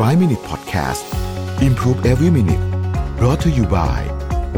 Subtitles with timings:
[0.00, 1.04] 5 Minute Podcast
[1.62, 2.64] Improve Every Minute
[3.18, 4.00] brought to you by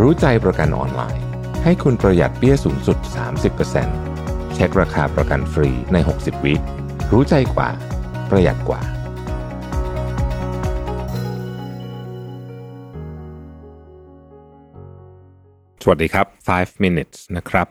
[0.00, 1.24] รู้ใจประกันออนไลน์
[1.64, 2.98] ให้คุณประหยัดเปี้ยสูงสุด
[3.76, 6.54] 30%เช็คราคาประกันฟรีใน 60 วิ
[7.12, 7.68] รู้ใจกว่า
[8.30, 8.80] ประหยัดกว่า
[15.82, 16.26] สวัสดีครับ
[16.56, 17.66] 5 minutes นะครับ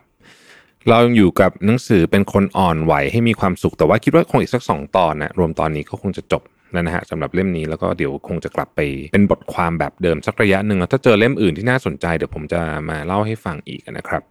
[0.90, 6.44] เรายังอยู่กับหนังสือเป็นคนอ่อนไหวให้มีความสุข แต่ว่าคิดว่าคงอีกสักสองตอนนะรวมตอนนี้ก็คงจะจบ
[6.74, 8.80] แล้วนะฮะสำหรับเล่มนี้แล้วก็เดี๋ยวคงจะกลับไป
[9.14, 14.24] เป็นบทความแบบเดิมสักระยะหนึ่งแล้วถ้าเจอเล่มอื่นที่น่าสนใจเดี๋ยวผมจะมาเล่าให้ฟังอีกนะครับ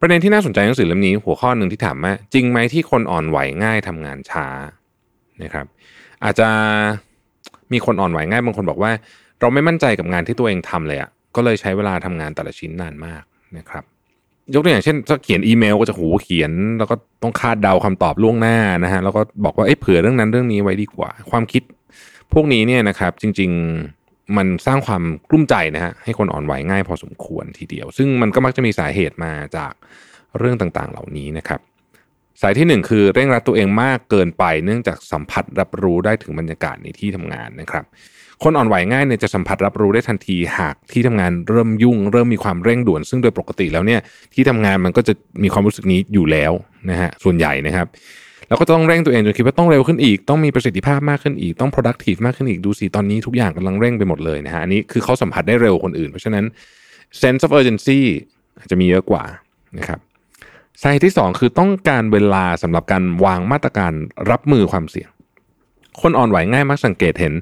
[0.00, 4.46] ประเด็นที่น่าสนใจหนังสือเล่มนี้หัวข้อหนึ่งที่ถามว่าจริงไหมที่คนอ่อนไหวง่ายทำงานช้า
[5.42, 5.66] นะครับ
[6.24, 6.48] อาจจะ
[7.72, 8.92] มีคนอ่อนไหวง่ายบางคนบอกว่า
[9.40, 13.22] เราไม่มั่นใจกับงานที่ตัวเองทำเลยอะ่ะก็เลยใช้เวลาทำงานแต่ละชิ้นนานมาก
[13.58, 13.84] นะครับ
[14.54, 21.62] ยกตัวอย่างเช่นถ้าเขียนอีเมลก็จะหูเขียน แล้วก็ต้องคาดเดาคำตอบล่วงหน้านะฮะแล้วก็บอกว่าเอ้เผื่อเรื่องนั้นเรื่องนี้ไว้ดีกว่า ความคิด
[22.32, 23.50] พวกนี้เนี่ยนะครับ จริง
[23.92, 29.72] ๆมันสร้างความกลุ้มใจนะฮะให้คนอ่อนไหวง่ายพอสมควรทีเดียว ซึ่งมันก็มักจะมีสาเหตุมาจาก
[30.38, 31.60] เรื่องต่างๆ เหล่านี้นะครับ
[32.42, 37.84] สายที่หนึ่งคือเร่งรัดตัวเองมากเกินไป เนื่องจากสัมผัสรับรู้ได้ถึงบรรยากาศในที่ทำงานนะครับ
[38.42, 44.00] คนอ่อนไหวง่ายเนี่ยจะสัมผัสรับรู้ได้ทันทีหากที่ทำงานเริ่มยุ่ง เริ่มมีความเร่งด่วน ซึ่งโดยปกติแล้วเนี่ย
[44.34, 46.52] ที่ทำงานมันก็จะมีความรู้สึกนี้อยู่แล้ว
[46.90, 47.86] นะฮะส่วนใหญ่นะครับ
[48.48, 56.44] แล้วก็ต้องเร่งตัวเองจนคิดว่าต้องเร็วขึ้นอีก ต้องมีประสิทธิภาพมากขึ้นอีก ต้อง productive มากขึ้นอีก ดูสิตอนนี้ทุกอย่างกำลังเร่งไปหมดเลยนะฮะ อันนี้คือเขาสัมผัสได้เร็วคนอื่น เพราะฉะนั้น
[57.20, 58.00] sense of urgency
[58.58, 59.24] อาจจะมีเยอะกว่า
[59.78, 59.98] นะครับ
[60.80, 63.92] สาเหตุที่ 2 คือต้องการเวลาสำหรับการวางมาตรการ
[64.30, 65.08] รับมือความเสี่ยง
[66.02, 67.34] คนอ่อนไหวง่ายมักสังเกตเห็น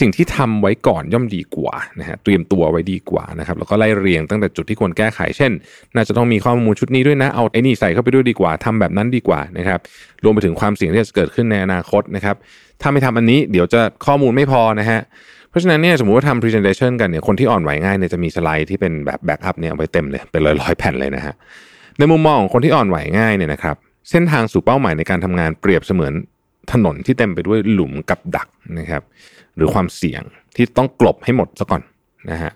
[0.00, 5.52] สิ่งที่ทำไว้ก่อนย่อมดีกว่านะฮะเตรียมตัวไว้ดีกว่านะครับแล้วก็ไล่เรียงตั้งแต่จุดที่ควรแก้ไข เช่น
[5.94, 9.80] น่าจะต้องมีข้อมูลชุดนี้ด้วยนะเอาไอ้นี่ใส่เข้าไปด้วยดีกว่าทำแบบนั้นดีกว่านะครับ
[10.24, 12.36] รวมไปถึงความเสี่ยงที่จะเกิดขึ้นในอนาคตนะครับ
[12.80, 15.00] ถ้าไม่ทำอันนี้เดี๋ยวจะข้อมูลไม่พอนะฮะ
[15.50, 21.34] เพราะฉะนั้นเนี่ยสมมติว่าทำ presentation กันเนี่ยคนที่อ่อนไหวง่ายเนี่ยจะมีสไลด์ที่เป็นแบบ backup เนี่ยเอาไว้เต็มเลยเป็นร้อยๆแผ่นเลยนะฮะ
[21.98, 23.76] ในมุมมองของคนที่อ่อนไหวง่ายเนี่ยนะครับ
[24.10, 26.12] เส้นทางสู่เป้าหมายในการทำงานเปรียบเสมือน
[26.72, 28.48] ถนนที่เต็มไปด้วยหลุมกับดัก
[28.78, 29.02] นะครับ
[29.56, 30.22] หรือความเสี่ยง
[30.56, 31.82] ที่ต้องกลบให้หมดซะก่อน
[32.30, 32.52] นะฮะ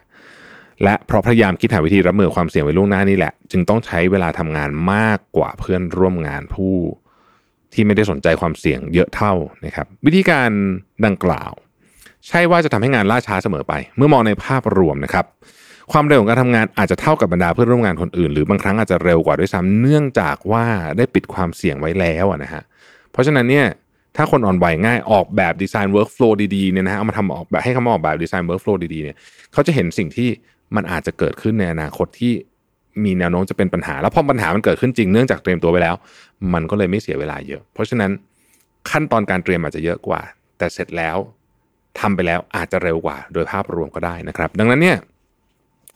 [0.83, 6.75] และเพราะพยายามคิดหาวิธีรับมือความเสี่ยงไว้ล่วงหน้านี่แหละ จึงต้องใช้เวลาทำงานมากกว่าเพื่อนร่วมงานผู้
[7.73, 9.33] ที่ไม่ได้สนใจความเสี่ยงเยอะเท่า
[9.65, 10.51] นะครับ วิธีการ
[11.05, 11.53] ดังกล่าว
[12.29, 15.25] ใช่ว่าจะทำให้งานล่าช้าเสมอไป เมื่อมองในภาพรวมนะครับ
[15.93, 20.65] ความเร็วของการทำงานอาจจะเท่ากับบรรดาเพื่อนร่วมงานคนอื่น หรือบางครั้งอาจจะเร็วกว่าด้วยซ้ำเนื่องจากว่า
[20.97, 22.63] ได้ปิดความเสี่ยงไว้แล้วนะฮะ
[23.13, 23.67] เพราะฉะนั้นเนี่ย
[24.17, 26.25] ถ้าคนอ่อนไหวง่ายออกแบบดีไซน์ workflow
[26.57, 29.17] ดีๆเนี่ยนะฮะเอามาทำออกแบบให้เขามาออกแบบดีไซน์ workflow ดีๆเนี่ย
[29.53, 30.29] เขาจะเห็นสิ่งที่
[30.77, 32.33] มันอาจจะเกิดขึ้นในอนาคตที่
[33.05, 35.95] มีแนวโน้มจะเป็นปัญหา แล้วพอปัญหามันเกิดขึ้นจริงเนื่องจากเตรียมตัวไว้แล้ว
[36.55, 38.11] มันก็เลยไม่เสียเวลาเยอะ เพราะฉะนั้น
[38.91, 40.21] ขั้นตอนการเตรียมอาจจะเยอะกว่า
[40.59, 41.17] แต่เสร็จแล้ว
[42.01, 44.99] ทำไปแล้วอาจจะเร็วกว่า โดยภาพรวมก็ได้นะครับ ดังนั้นเนี่ย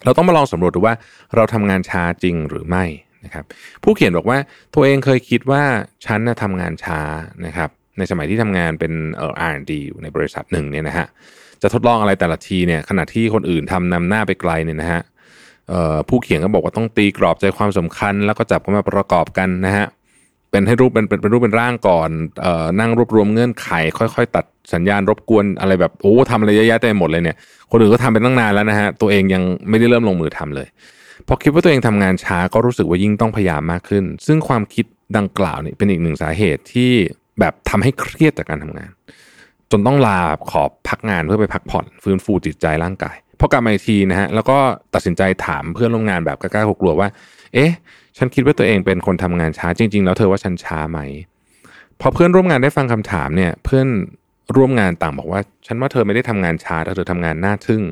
[0.05, 0.95] เราต้องมาลองสำรวจดูว่า
[1.37, 2.85] เราทำงานช้าจริงหรือไม่
[3.25, 3.45] นะครับ
[3.83, 4.39] ผู้เขียนบอกว่า
[4.75, 5.63] ตัวเองเคยคิดว่า
[6.05, 7.01] ฉันนะทำงานช้า
[7.47, 11.07] นะครับ ในสมัยที่ทำงานเป็นเอ่อ R&D อยู่ในบริษัทหนึ่งเนี่ยนะฮะ
[11.63, 15.01] จะทดลองอะไรแต่ละทีเนี่ยขณะที่คนอื่นทำนำหน้าไปไกลเนี่ยนะฮะ
[16.09, 19.87] ผู้เขียนก็บอกว่าต้องตีกรอบใจความสำคัญ แล้วก็จับเข้ามาประกอบกันนะฮะ
[20.51, 22.11] เป็นให้รูปเป็นเป็นรูปเป็นร่างก่อน
[22.43, 24.45] เอ่อนั่งรวบรวมเงื่อนไข ค่อย ๆ ตัด
[24.75, 27.37] สัญญาณรบกวนอะไรแบบโอ้ทำอะไรเยอะแยะเต็มหมดเลยเนี่ย
[27.71, 30.69] คนอื่นก็ทำเป็นตั้งนานแล้วนะฮะตัวเองยังไม่ได้เริ่มลงมือทำเลย
[31.29, 36.93] พอคิดว่าตัวเองทำงานช้าก็รู้สึกว่ายิ่งต้องพยายามมากขึ้น ซึ่งความคิดดังกล่าวนี่เป็นอีกหนึ่งสาเหตุที่
[37.41, 38.91] แบบทำให้เครียดจากการทำงาน
[39.71, 40.19] จนต้องลา
[40.51, 44.59] ขอพักงานเพื่อไปพักผ่อน ฟื้นฟูจิตใจร่างกายพอกลับมาอีกทีนะฮะแล้วก็
[44.95, 47.09] ตัดสินใจถามเพื่อนร่วมงานแบบกล้าๆกลัวว่า
[47.55, 47.73] เอ๊ะ
[48.17, 50.99] ฉันคิดว่าตัวเองเป็นคนทำงานช้าจริง ๆ แล้วเธอว่าฉันช้าไหม
[52.01, 53.87] พอเพื่อนร่วมงานได้ฟังคำถามเนี่ย เพื่อน
[54.57, 57.83] ร่วมงานต่างบอกว่า ฉันว่าเธอไม่ได้ทำงานช้าแต่เธอทำงานน่าทึ่ง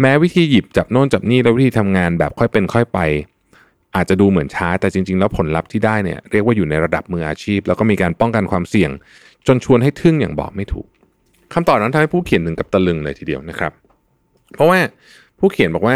[0.00, 2.98] แม้วิธีหยิบจับโน่นจับนี่แล้ววิธีทำงานแบบค่อยเป็นค่อยไป
[3.96, 8.90] อาจจะดูเหมือนช้าแต่จริง ๆ แล้วผลลัพธ์ที่ได้เนี่ยเรียกว่าอยู่ในระดับมืออาชีพ แล้วก็มีการป้องกันความเสี่ยง
[9.46, 10.86] จนชวนให้ทึ่งอย่างบอกไม่ถูก
[11.54, 13.72] คำตอบนั้นทำให้ผู้เขียนหนึ่งกับตะลึงเลยทีเดียวนะครับ
[14.54, 14.78] เพราะว่า
[15.38, 15.94] ผู้เขียนบอกว่า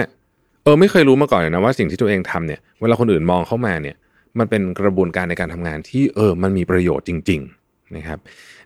[0.62, 3.96] เออไม่เคยรู้มาก่อนเลยนะว่าสิ่งที่ตัวเองทำเนี่ยเวลาคนอื่นมองเข้ามาเนี่ย
[4.38, 8.18] มันเป็นกระบวนการในการทำงานที่เออมันมีประโยชน์จริง ๆนะครับ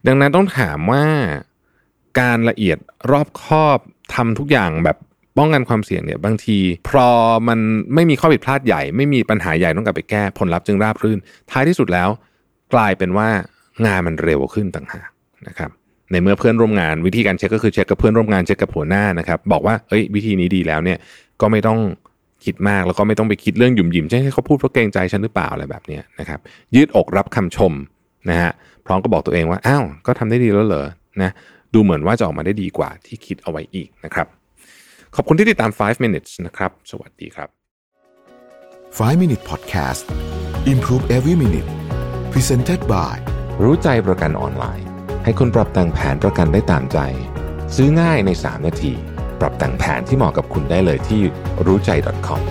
[0.06, 1.04] ดังนั้นต้องถามว่า
[2.20, 2.78] การละเอียด
[3.10, 3.78] รอบคอบ
[4.14, 4.96] ทำทุกอย่างแบบ
[5.38, 6.58] ป้องกันความเสี่ยงเนี่ยบางที
[6.88, 7.08] พอ
[7.48, 7.58] มัน
[7.94, 11.18] ไม่มีข้อผิดพลาดใหญ่ ไม่มีปัญหาใหญ่ต้องกลับไปแก้ผลลัพธ์จึงราบรื่น
[11.50, 12.08] ท้ายที่สุดแล้ว
[12.74, 13.28] กลายเป็นว่า
[13.86, 15.10] งานมันเร็วขึ้นต่างหาก
[15.48, 15.70] นะครับ
[16.10, 20.98] ในเมื่อเพื่อนร่วมงานวิธีการเช็คก็คือเช็คกับเพื่อนร่วมงานเช็คกับหัวหน้านะครับบอกว่าเอ้ยวิธีนี้ดีแล้วเนี่ย
[21.40, 21.78] ก็ไม่ต้อง
[22.44, 26.40] คิดมากแล้วก็ไม่ต้องไปคิดเรื่องหยุ่มหยิมใช่ให้เขาพูดเพราะเกรงใจฉันหรือเปล่าอะไรแบบนี้นะครับ
[26.74, 27.72] ยืดอกรับคำชม
[28.30, 28.50] นะฮะ
[28.86, 30.86] พร้อมก็บอกตัวเองว่าอ้าวก็ทำได้ดีแล้วเหรอ
[31.22, 31.30] นะ
[31.74, 34.26] ดูเหมือนว่าจะออกมาได้ดีกว่าที่คิดเอาไว้อีกนะครับ
[35.16, 37.48] ขอบคุณที่ติดตาม 5 minutes นะครับ สวัสดีครับ
[38.98, 40.02] 5 Minute Podcast
[40.72, 41.70] Improve Every Minute
[42.32, 43.16] Presented by
[43.62, 44.86] รู้ใจประกันออนไลน์
[45.24, 46.98] ให้คุณปรับแต่งแผนประกันได้ตามใจ
[47.76, 48.92] ซื้อง่ายใน 3 นาที
[49.40, 51.22] ปรับแต่งแผนที่เหมาะกับคุณได้เลยที่
[51.66, 51.90] รู้ใจ
[52.26, 52.42] .com